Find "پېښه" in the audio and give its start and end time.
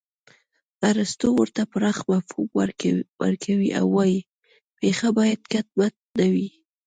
4.79-5.07